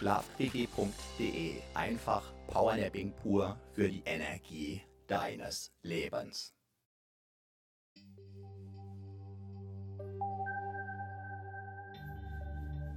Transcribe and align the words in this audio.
schlafpg.de. 0.00 1.60
Einfach 1.74 2.22
Powernapping 2.48 3.12
pur 3.22 3.56
für 3.74 3.88
die 3.88 4.02
Energie 4.06 4.80
deines 5.06 5.70
Lebens. 5.82 6.54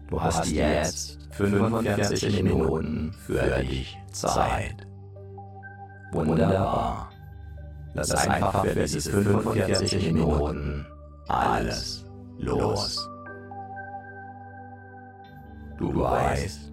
Du 0.10 0.22
hast 0.22 0.46
jetzt 0.50 1.28
45 1.32 2.44
Minuten 2.44 3.14
für 3.14 3.64
dich 3.64 3.98
Zeit. 4.12 4.88
Wunderbar. 6.12 7.12
Lass 7.96 8.12
einfach 8.12 8.64
für 8.66 8.76
diese 8.76 9.12
45 9.12 10.14
Minuten 10.14 10.86
alles 11.28 12.06
los. 12.38 13.10
Du 15.78 16.00
weißt, 16.00 16.73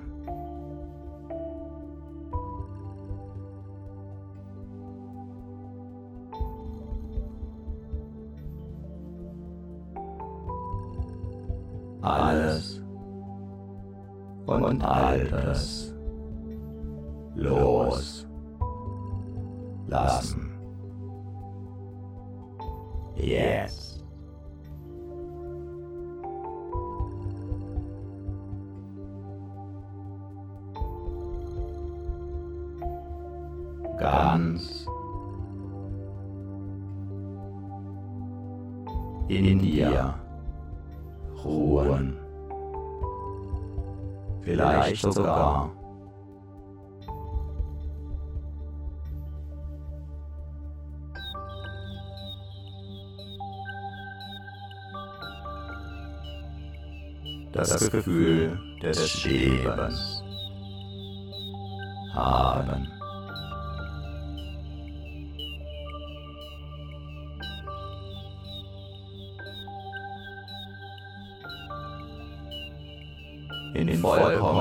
Und 14.71 14.83
Altes 14.83 15.93
los 17.35 18.25
lassen. 19.87 20.30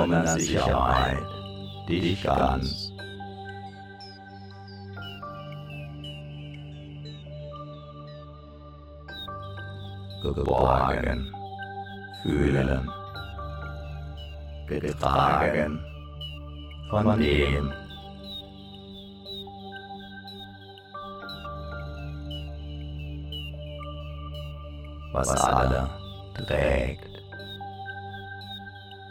Vollkommener 0.01 0.39
Sicherheit. 0.39 1.27
Dich 1.89 2.23
ganz 2.23 2.93
geborgen. 10.23 11.35
Fühlen, 12.23 12.91
getragen. 14.69 15.81
Von 16.91 17.19
dem, 17.19 17.73
was 25.13 25.31
alle 25.31 25.89
trägt. 26.35 27.10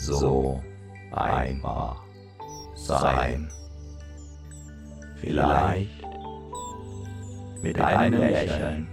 So 0.00 0.62
einfach 1.12 2.02
sein. 2.74 3.48
Vielleicht 5.20 5.90
mit 7.62 7.80
einem 7.80 8.20
Lächeln. 8.20 8.88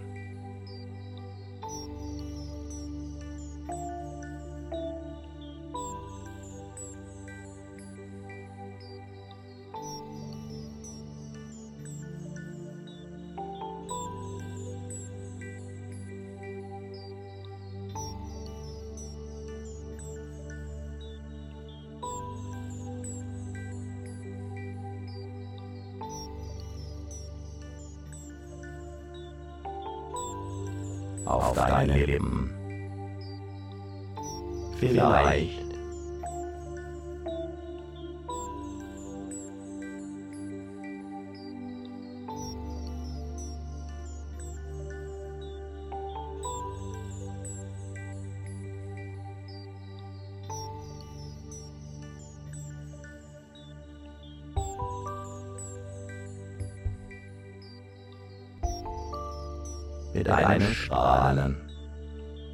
Strahlen 60.87 61.57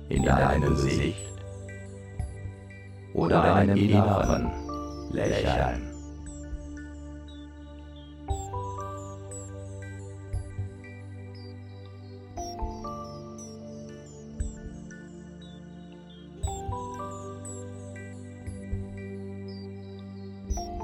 in 0.09 0.23
deinem 0.23 0.73
Gesicht 0.73 1.35
oder 3.13 3.53
einem 3.53 3.77
inneren 3.77 4.51
Lächeln. 5.11 5.91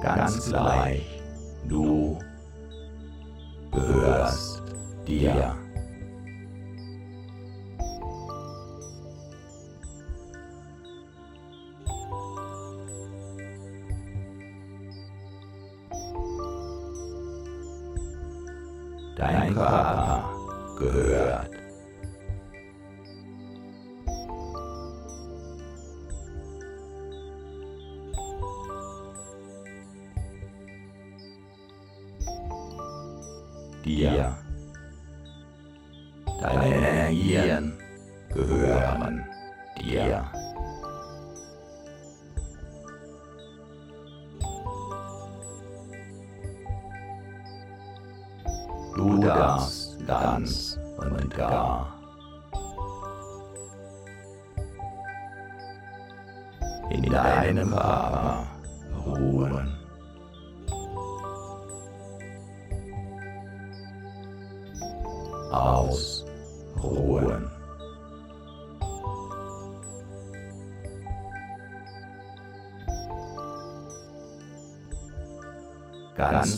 Ganz 0.03 0.49
gleich, 0.49 1.21
du 1.67 2.19
gehörst 3.71 4.61
dir. 5.07 5.58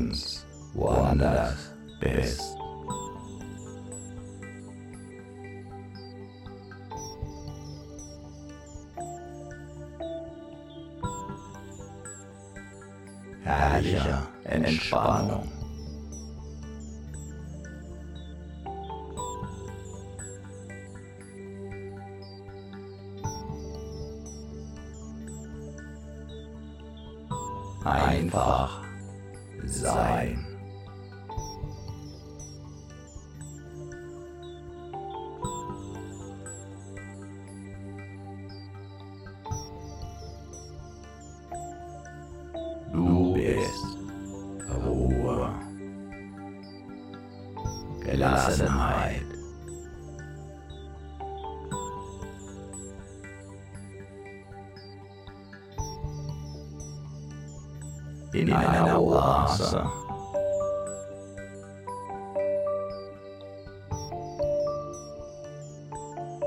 Oder 0.00 0.08
ganz 0.08 0.46
woanders 0.72 1.72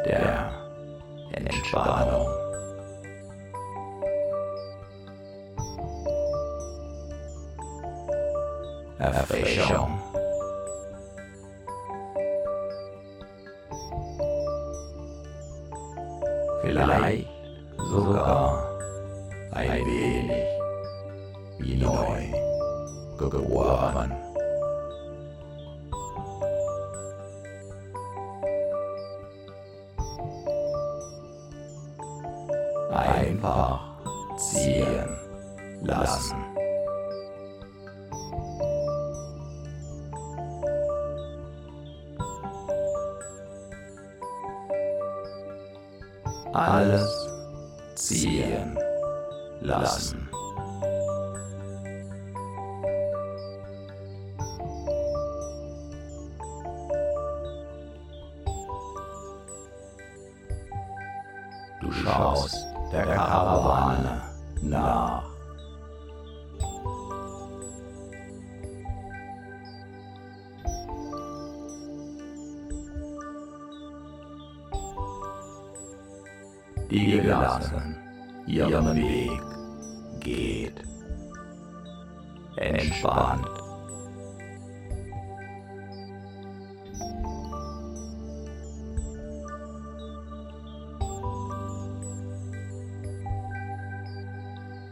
Der 0.06 0.52
Entspannung. 1.34 2.43
Die 77.44 77.50
gelassen 77.50 78.04
ihren 78.46 78.96
Weg 78.96 79.42
geht. 80.22 80.84
Entspannt. 82.56 83.48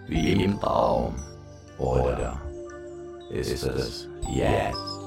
Wie 0.08 0.44
im 0.44 0.60
Traum. 0.60 1.16
Oder 1.78 2.42
ist 3.30 3.64
es 3.64 4.10
jetzt? 4.30 5.01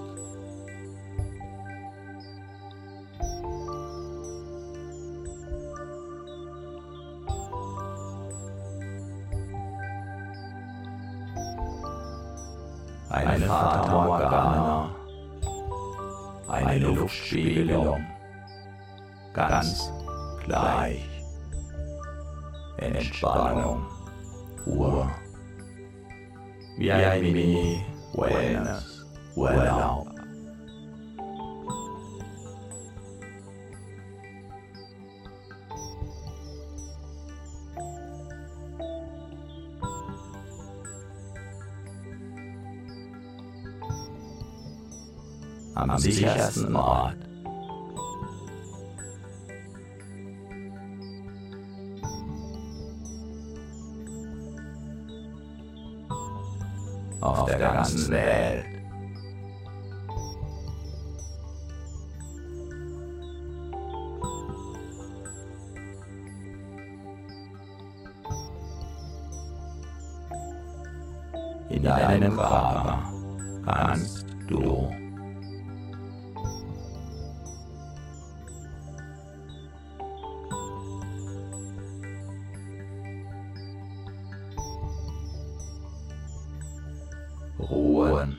ruhen. 87.70 88.38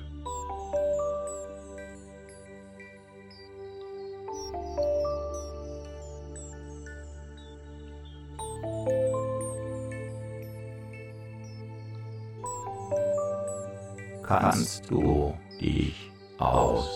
Kannst 14.23 14.89
du 14.89 15.33
dich 15.61 16.11
ausruhen? 16.39 16.95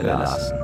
gelassen. 0.00 0.58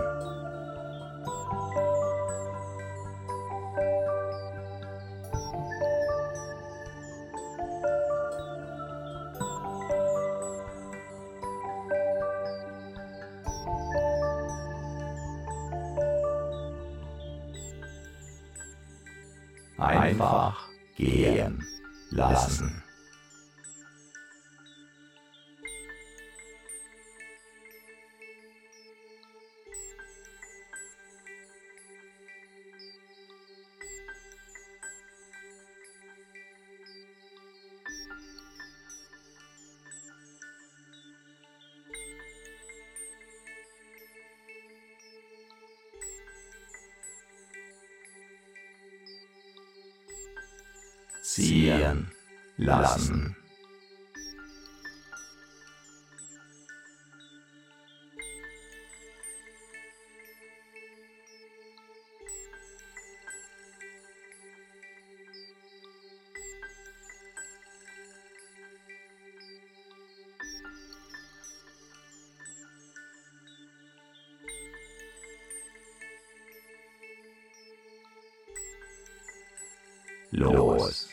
Los 80.38 81.08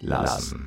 lassen. 0.00 0.66